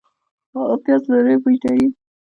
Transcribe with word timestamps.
پیاز 0.83 1.01
له 1.11 1.17
لرې 1.21 1.35
بوی 1.43 1.55
لري 1.63 1.87